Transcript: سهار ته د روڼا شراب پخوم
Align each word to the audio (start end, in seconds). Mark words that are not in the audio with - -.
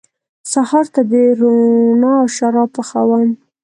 سهار 0.51 0.85
ته 0.93 1.01
د 1.11 1.13
روڼا 1.39 2.15
شراب 2.35 2.69
پخوم 2.75 3.29